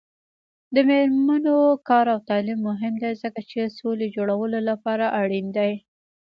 [0.73, 1.57] د میرمنو
[1.89, 5.71] کار او تعلیم مهم دی ځکه چې سولې جوړولو لپاره اړین دی.